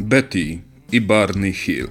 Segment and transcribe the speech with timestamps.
[0.00, 0.58] Betty
[0.92, 1.88] i Barney Hill.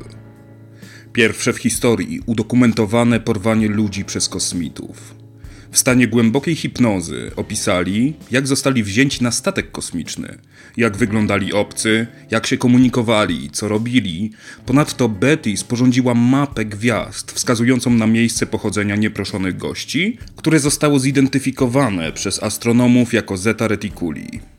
[1.13, 5.15] Pierwsze w historii udokumentowane porwanie ludzi przez kosmitów.
[5.71, 10.37] W stanie głębokiej hipnozy opisali, jak zostali wzięci na statek kosmiczny,
[10.77, 14.31] jak wyglądali obcy, jak się komunikowali, co robili.
[14.65, 22.43] Ponadto Betty sporządziła mapę gwiazd wskazującą na miejsce pochodzenia nieproszonych gości, które zostało zidentyfikowane przez
[22.43, 24.54] astronomów jako Zeta Reticuli.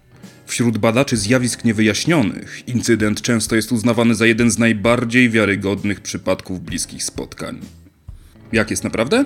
[0.47, 7.05] Wśród badaczy zjawisk niewyjaśnionych incydent często jest uznawany za jeden z najbardziej wiarygodnych przypadków bliskich
[7.05, 7.61] spotkań.
[8.53, 9.25] Jak jest naprawdę?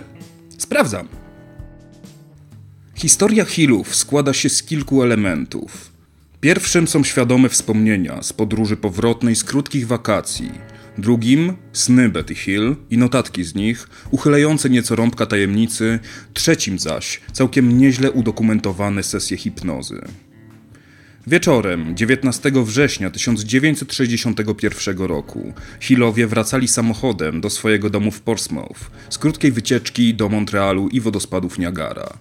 [0.59, 1.09] Sprawdzam.
[2.95, 5.92] Historia Hillów składa się z kilku elementów.
[6.41, 10.50] Pierwszym są świadome wspomnienia z podróży powrotnej z krótkich wakacji.
[10.98, 15.98] Drugim sny Betty Hill i notatki z nich, uchylające nieco rąbka tajemnicy.
[16.34, 20.00] Trzecim zaś całkiem nieźle udokumentowane sesje hipnozy.
[21.30, 29.53] Wieczorem 19 września 1961 roku Hillowie wracali samochodem do swojego domu w Portsmouth z krótkiej
[29.53, 32.19] wycieczki do Montrealu i wodospadów Niagara.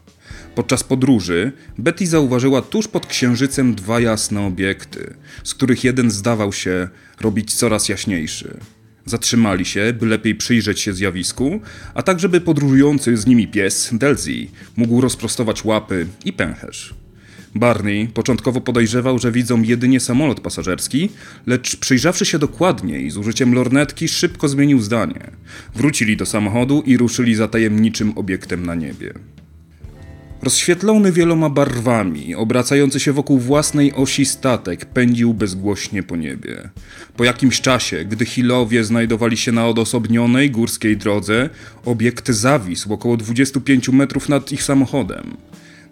[0.56, 5.14] Podczas podróży Betty zauważyła tuż pod księżycem dwa jasne obiekty,
[5.44, 6.90] z których jeden zdawał się
[7.22, 8.58] robić coraz jaśniejszy.
[9.06, 11.62] Zatrzymali się, by lepiej przyjrzeć się zjawisku,
[11.94, 16.94] a tak żeby podróżujący z nimi pies, Delzy, mógł rozprostować łapy i pęcherz.
[17.56, 21.10] Barney początkowo podejrzewał, że widzą jedynie samolot pasażerski,
[21.48, 25.32] lecz przyjrzawszy się dokładniej z użyciem lornetki, szybko zmienił zdanie.
[25.76, 29.14] Wrócili do samochodu i ruszyli za tajemniczym obiektem na niebie.
[30.42, 36.70] Rozświetlony wieloma barwami, obracający się wokół własnej osi statek pędził bezgłośnie po niebie.
[37.18, 41.50] Po jakimś czasie, gdy Hillowie znajdowali się na odosobnionej górskiej drodze,
[41.86, 45.38] obiekt zawisł około 25 metrów nad ich samochodem.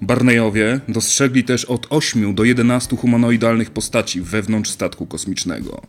[0.02, 5.82] Barneyowie dostrzegli też od 8 do 11 humanoidalnych postaci wewnątrz statku kosmicznego.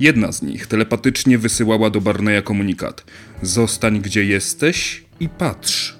[0.00, 3.04] Jedna z nich telepatycznie wysyłała do Barneya komunikat:
[3.42, 5.98] Zostań gdzie jesteś i patrz.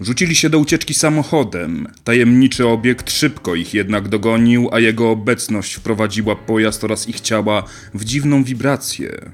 [0.00, 1.86] Rzucili się do ucieczki samochodem.
[2.04, 7.64] Tajemniczy obiekt szybko ich jednak dogonił, a jego obecność wprowadziła pojazd oraz ich ciała
[7.94, 9.30] w dziwną wibrację.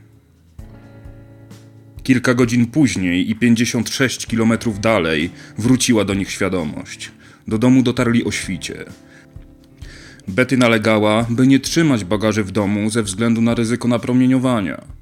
[2.03, 7.13] Kilka godzin później i 56 kilometrów dalej wróciła do nich świadomość.
[7.49, 8.85] Do domu dotarli o świcie.
[10.29, 15.02] Betty nalegała, by nie trzymać bagaży w domu ze względu na ryzyko napromieniowania.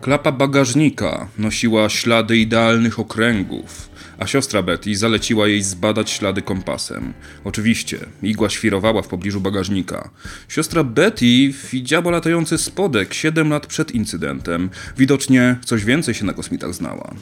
[0.00, 7.12] Klapa bagażnika nosiła ślady idealnych okręgów, a siostra Betty zaleciła jej zbadać ślady kompasem.
[7.44, 10.10] Oczywiście, igła świrowała w pobliżu bagażnika.
[10.48, 14.70] Siostra Betty widziała latający spodek 7 lat przed incydentem.
[14.96, 17.14] Widocznie coś więcej się na kosmitach znała.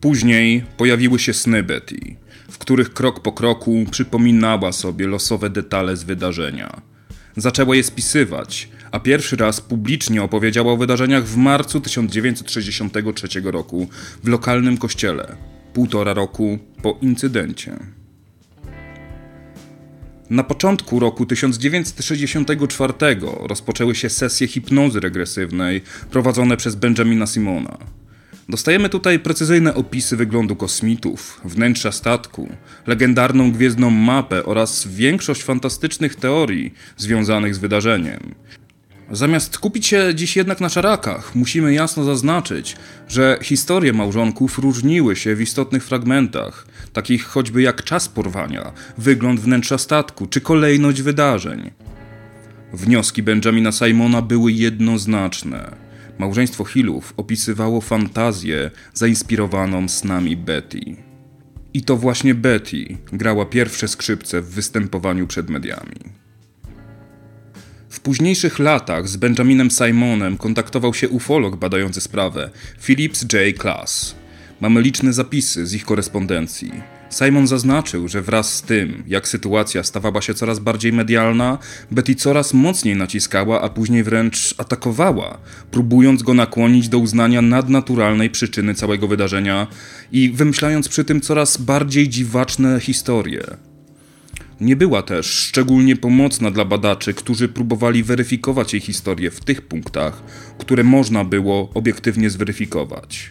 [0.00, 2.16] Później pojawiły się sny Betty,
[2.50, 6.82] w których krok po kroku przypominała sobie losowe detale z wydarzenia.
[7.36, 13.88] Zaczęła je spisywać, a pierwszy raz publicznie opowiedziała o wydarzeniach w marcu 1963 roku
[14.24, 15.36] w lokalnym kościele
[15.72, 17.78] półtora roku po incydencie.
[20.30, 22.92] Na początku roku 1964
[23.40, 27.78] rozpoczęły się sesje hipnozy regresywnej prowadzone przez Benjamina Simona.
[28.48, 32.48] Dostajemy tutaj precyzyjne opisy wyglądu kosmitów, wnętrza statku,
[32.86, 38.34] legendarną gwiezdną mapę oraz większość fantastycznych teorii związanych z wydarzeniem.
[39.10, 42.76] Zamiast kupić się dziś jednak na szarakach, musimy jasno zaznaczyć,
[43.08, 49.78] że historie małżonków różniły się w istotnych fragmentach, takich choćby jak czas porwania, wygląd wnętrza
[49.78, 51.70] statku czy kolejność wydarzeń.
[52.72, 55.70] Wnioski Benjamina Simona były jednoznaczne.
[56.18, 60.80] Małżeństwo Hillów opisywało fantazję zainspirowaną snami Betty.
[61.74, 66.17] I to właśnie Betty grała pierwsze skrzypce w występowaniu przed mediami.
[68.08, 73.58] Późniejszych latach z Benjaminem Simonem kontaktował się ufolog badający sprawę, Phillips J.
[73.58, 74.14] Klass.
[74.60, 76.72] Mamy liczne zapisy z ich korespondencji.
[77.10, 81.58] Simon zaznaczył, że wraz z tym, jak sytuacja stawała się coraz bardziej medialna,
[81.90, 85.38] Betty coraz mocniej naciskała, a później wręcz atakowała,
[85.70, 89.66] próbując go nakłonić do uznania nadnaturalnej przyczyny całego wydarzenia
[90.12, 93.67] i wymyślając przy tym coraz bardziej dziwaczne historie.
[94.60, 100.22] Nie była też szczególnie pomocna dla badaczy, którzy próbowali weryfikować jej historię w tych punktach,
[100.58, 103.30] które można było obiektywnie zweryfikować.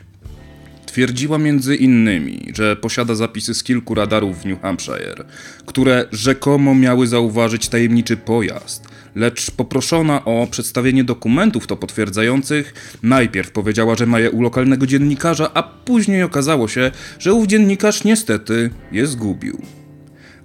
[0.85, 5.25] Twierdziła między innymi, że posiada zapisy z kilku radarów w New Hampshire,
[5.65, 12.73] które rzekomo miały zauważyć tajemniczy pojazd, lecz poproszona o przedstawienie dokumentów to potwierdzających,
[13.03, 18.03] najpierw powiedziała, że ma je u lokalnego dziennikarza, a później okazało się, że ów dziennikarz
[18.03, 19.61] niestety je zgubił.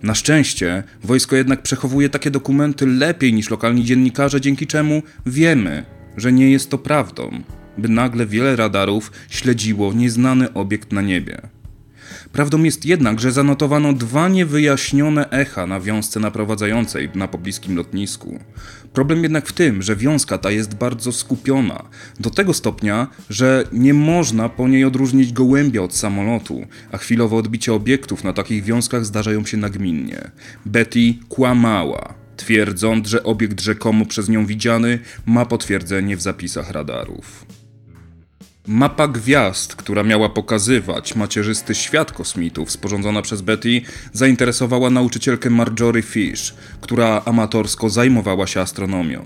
[0.03, 5.85] Na szczęście wojsko jednak przechowuje takie dokumenty lepiej niż lokalni dziennikarze, dzięki czemu wiemy,
[6.17, 7.43] że nie jest to prawdą,
[7.79, 11.43] by nagle wiele radarów śledziło nieznany obiekt na niebie.
[12.33, 18.39] Prawdą jest jednak, że zanotowano dwa niewyjaśnione echa na wiązce naprowadzającej na pobliskim lotnisku.
[18.93, 21.83] Problem jednak w tym, że wiązka ta jest bardzo skupiona,
[22.21, 27.73] do tego stopnia, że nie można po niej odróżnić gołębia od samolotu, a chwilowe odbicie
[27.73, 30.31] obiektów na takich wiązkach zdarzają się nagminnie.
[30.67, 37.47] Betty kłamała, twierdząc, że obiekt rzekomo przez nią widziany ma potwierdzenie w zapisach radarów.
[38.67, 43.83] Mapa gwiazd, która miała pokazywać macierzysty świat kosmitów, sporządzona przez Betty,
[44.13, 49.25] zainteresowała nauczycielkę Marjorie Fish, która amatorsko zajmowała się astronomią.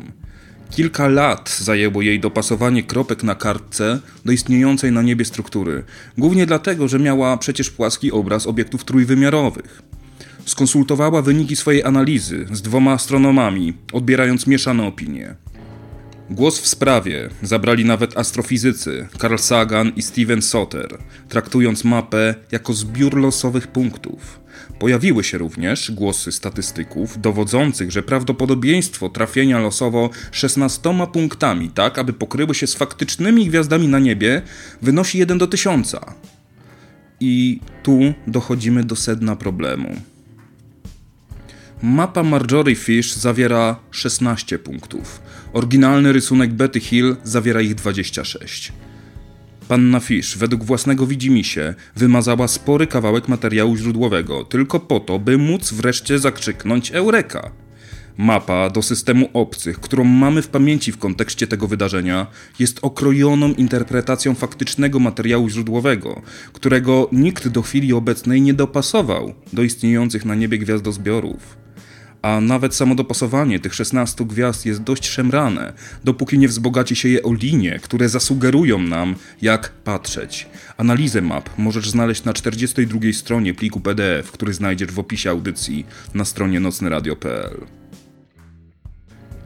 [0.71, 5.85] Kilka lat zajęło jej dopasowanie kropek na kartce do istniejącej na niebie struktury,
[6.19, 9.83] głównie dlatego, że miała przecież płaski obraz obiektów trójwymiarowych.
[10.47, 15.35] Skonsultowała wyniki swojej analizy z dwoma astronomami, odbierając mieszane opinie.
[16.31, 23.17] Głos w sprawie zabrali nawet astrofizycy Carl Sagan i Steven Soter, traktując mapę jako zbiór
[23.17, 24.41] losowych punktów.
[24.79, 32.55] Pojawiły się również głosy statystyków dowodzących, że prawdopodobieństwo trafienia losowo 16 punktami, tak aby pokryły
[32.55, 34.43] się z faktycznymi gwiazdami na niebie,
[34.83, 35.97] wynosi 1 do 1000.
[37.21, 39.97] I tu dochodzimy do sedna problemu.
[41.83, 45.21] Mapa Marjorie Fish zawiera 16 punktów.
[45.53, 48.73] Oryginalny rysunek Betty Hill zawiera ich 26.
[49.69, 55.73] Panna Fish, według własnego widzimisię, wymazała spory kawałek materiału źródłowego, tylko po to, by móc
[55.73, 57.51] wreszcie zakrzyknąć Eureka.
[58.19, 62.27] Mapa do systemu obcych, którą mamy w pamięci w kontekście tego wydarzenia,
[62.59, 66.23] jest okrojoną interpretacją faktycznego materiału źródłowego,
[66.53, 71.66] którego nikt do chwili obecnej nie dopasował do istniejących na niebie gwiazdozbiorów
[72.27, 75.73] a nawet samo dopasowanie tych 16 gwiazd jest dość szemrane,
[76.05, 80.47] dopóki nie wzbogaci się je o linie, które zasugerują nam, jak patrzeć.
[80.77, 86.25] Analizę map możesz znaleźć na 42 stronie pliku PDF, który znajdziesz w opisie audycji na
[86.25, 87.67] stronie nocnyradio.pl.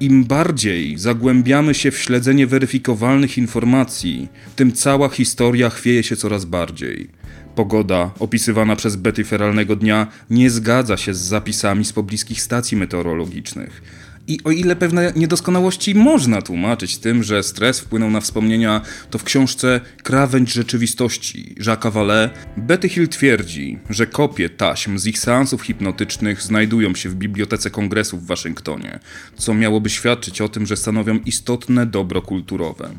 [0.00, 7.19] Im bardziej zagłębiamy się w śledzenie weryfikowalnych informacji, tym cała historia chwieje się coraz bardziej.
[7.54, 13.82] Pogoda, opisywana przez Betty feralnego dnia, nie zgadza się z zapisami z pobliskich stacji meteorologicznych.
[14.28, 18.80] I o ile pewne niedoskonałości można tłumaczyć tym, że stres wpłynął na wspomnienia,
[19.10, 25.18] to w książce Krawędź rzeczywistości Jacques'a Vallée Betty Hill twierdzi, że kopie taśm z ich
[25.18, 28.98] seansów hipnotycznych znajdują się w Bibliotece Kongresu w Waszyngtonie,
[29.36, 32.90] co miałoby świadczyć o tym, że stanowią istotne dobro kulturowe.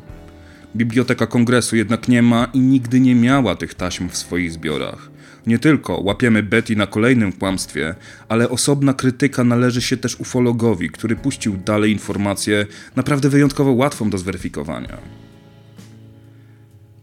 [0.76, 5.12] Biblioteka Kongresu jednak nie ma i nigdy nie miała tych taśm w swoich zbiorach.
[5.48, 7.96] Nie tylko łapiemy Betty na kolejnym kłamstwie,
[8.30, 12.66] ale osobna krytyka należy się też ufologowi, który puścił dalej informację
[12.96, 14.98] naprawdę wyjątkowo łatwą do zweryfikowania.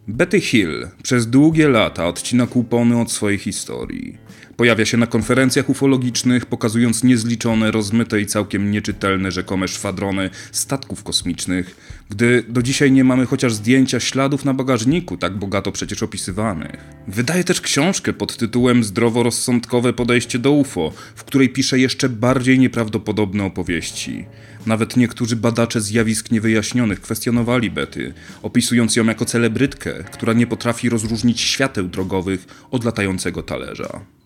[0.09, 4.19] Betty Hill przez długie lata odcina kupony od swojej historii.
[4.59, 11.77] Pojawia się na konferencjach ufologicznych, pokazując niezliczone, rozmyte i całkiem nieczytelne rzekome szwadrony statków kosmicznych,
[12.11, 16.85] gdy do dzisiaj nie mamy chociaż zdjęcia śladów na bagażniku, tak bogato przecież opisywanych.
[17.09, 23.45] Wydaje też książkę pod tytułem Zdroworozsądkowe podejście do UFO, w której pisze jeszcze bardziej nieprawdopodobne
[23.45, 24.25] opowieści.
[24.67, 31.41] Nawet niektórzy badacze zjawisk niewyjaśnionych kwestionowali Betty, opisując ją jako celebrytkę, która nie potrafi rozróżnić
[31.41, 34.18] świateł drogowych od latającego talerza.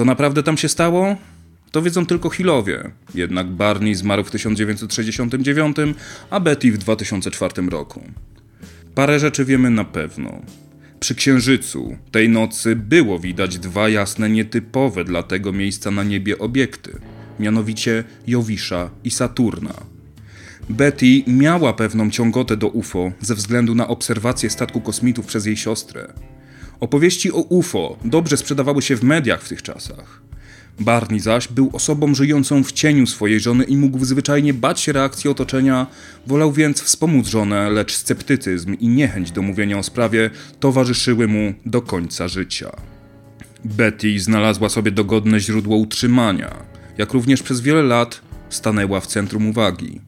[0.00, 1.16] Co naprawdę tam się stało?
[1.70, 2.90] To wiedzą tylko Hillowie.
[3.14, 5.76] Jednak Barney zmarł w 1969,
[6.30, 8.02] a Betty w 2004 roku.
[8.94, 10.42] Parę rzeczy wiemy na pewno.
[11.00, 16.98] Przy księżycu tej nocy było widać dwa jasne, nietypowe dla tego miejsca na niebie obiekty,
[17.40, 19.74] mianowicie Jowisza i Saturna.
[20.70, 26.12] Betty miała pewną ciągotę do UFO ze względu na obserwację statku kosmitów przez jej siostrę.
[26.80, 30.22] Opowieści o UFO dobrze sprzedawały się w mediach w tych czasach.
[30.80, 35.30] Barney zaś był osobą żyjącą w cieniu swojej żony i mógł zwyczajnie bać się reakcji
[35.30, 35.86] otoczenia,
[36.26, 41.82] wolał więc wspomóc żonę, lecz sceptycyzm i niechęć do mówienia o sprawie towarzyszyły mu do
[41.82, 42.70] końca życia.
[43.64, 46.56] Betty znalazła sobie dogodne źródło utrzymania,
[46.98, 50.00] jak również przez wiele lat stanęła w centrum uwagi.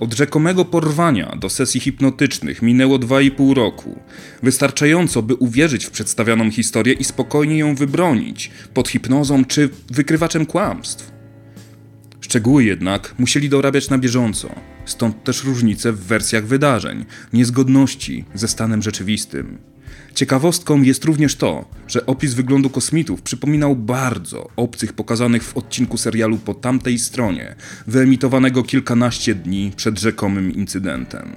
[0.00, 4.00] Od rzekomego porwania do sesji hipnotycznych minęło 2,5 roku.
[4.42, 11.12] Wystarczająco, by uwierzyć w przedstawioną historię i spokojnie ją wybronić, pod hipnozą czy wykrywaczem kłamstw.
[12.20, 14.54] Szczegóły jednak musieli dorabiać na bieżąco,
[14.90, 19.58] stąd też różnice w wersjach wydarzeń, niezgodności ze stanem rzeczywistym.
[20.14, 26.38] Ciekawostką jest również to, że opis wyglądu kosmitów przypominał bardzo obcych pokazanych w odcinku serialu
[26.38, 27.54] po tamtej stronie,
[27.86, 31.32] wyemitowanego kilkanaście dni przed rzekomym incydentem.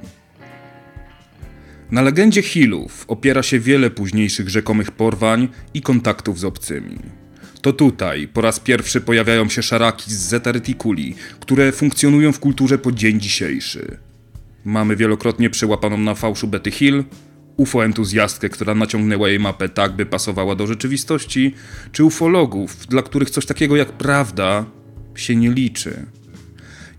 [1.91, 7.23] Na legendzie Hillów opiera się wiele późniejszych rzekomych porwań i kontaktów z obcymi.
[7.63, 12.77] To tutaj po raz pierwszy pojawiają się szaraki z Zeta Reticuli, które funkcjonują w kulturze
[12.77, 13.98] po dzień dzisiejszy.
[14.65, 17.03] Mamy wielokrotnie przełapaną na fałszu Betty Hill,
[17.58, 21.53] UFO-entuzjastkę, która naciągnęła jej mapę tak, by pasowała do rzeczywistości,
[21.91, 24.65] czy ufologów, dla których coś takiego jak prawda
[25.15, 26.05] się nie liczy.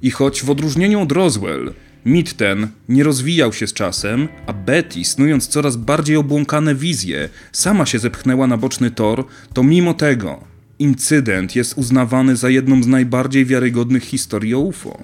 [0.02, 1.72] I choć w odróżnieniu od Roswell,
[2.04, 7.86] mit ten nie rozwijał się z czasem, a Betty, snując coraz bardziej obłąkane wizje, sama
[7.86, 13.46] się zepchnęła na boczny tor, to mimo tego incydent jest uznawany za jedną z najbardziej
[13.46, 14.98] wiarygodnych historii o UFO.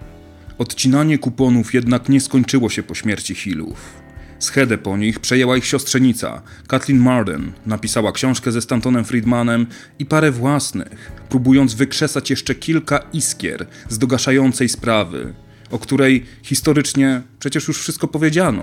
[0.59, 4.01] Odcinanie kuponów jednak nie skończyło się po śmierci Hillów.
[4.39, 7.53] Schedę po nich przejęła ich siostrzenica, Kathleen Marden.
[7.67, 9.67] Napisała książkę ze Stantonem Friedmanem
[9.99, 15.35] i parę własnych, próbując wykrzesać jeszcze kilka iskier z dogaszającej sprawy,
[15.71, 18.63] o której historycznie przecież już wszystko powiedziano.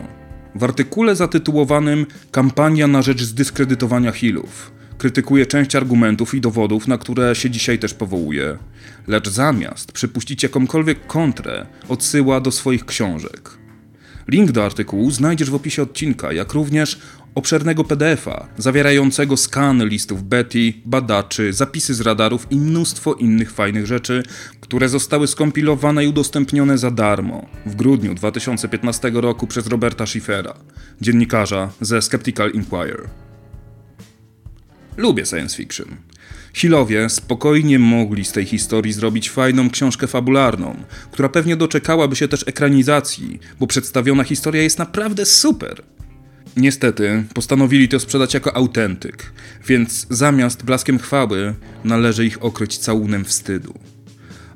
[0.55, 7.35] W artykule zatytułowanym Kampania na rzecz zdyskredytowania Hillów krytykuje część argumentów i dowodów, na które
[7.35, 8.57] się dzisiaj też powołuje,
[9.07, 13.57] lecz zamiast przypuścić jakąkolwiek kontrę, odsyła do swoich książek.
[14.27, 16.99] Link do artykułu znajdziesz w opisie odcinka, jak również
[17.35, 24.23] obszernego PDF-a zawierającego skany listów Betty, badaczy, zapisy z radarów i mnóstwo innych fajnych rzeczy,
[24.61, 30.53] które zostały skompilowane i udostępnione za darmo w grudniu 2015 roku przez Roberta Schiffera,
[31.01, 33.26] dziennikarza ze Skeptical Inquirer.
[34.97, 35.87] Lubię science fiction.
[36.53, 40.75] Hillowie spokojnie mogli z tej historii zrobić fajną książkę fabularną,
[41.11, 45.83] która pewnie doczekałaby się też ekranizacji, bo przedstawiona historia jest naprawdę super.
[46.57, 49.33] Niestety, postanowili to sprzedać jako autentyk,
[49.67, 53.73] więc zamiast blaskiem chwały należy ich okryć całunem wstydu.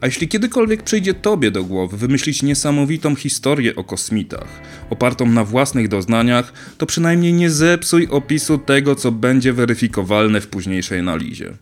[0.01, 5.87] A jeśli kiedykolwiek przyjdzie tobie do głowy wymyślić niesamowitą historię o kosmitach, opartą na własnych
[5.87, 11.53] doznaniach, to przynajmniej nie zepsuj opisu tego, co będzie weryfikowalne w późniejszej analizie.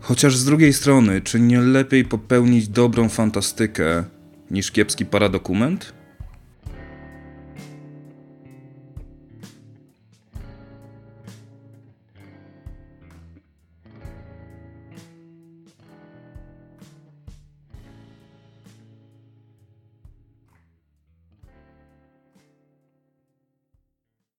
[0.00, 4.04] Chociaż z drugiej strony, czy nie lepiej popełnić dobrą fantastykę
[4.50, 5.94] niż kiepski paradokument?